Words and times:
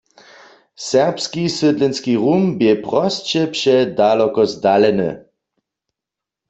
Serbski 0.85 1.43
sydlenski 1.57 2.13
rum 2.23 2.43
bě 2.59 2.71
prosće 2.85 3.41
předaloko 3.53 4.41
zdaleny. 4.51 5.09